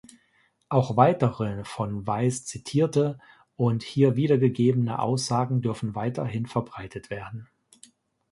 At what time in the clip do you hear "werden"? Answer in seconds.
7.11-7.47